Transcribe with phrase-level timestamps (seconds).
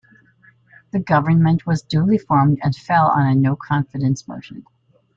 [0.93, 4.65] The government was duly formed and fell on a no-confidence motion.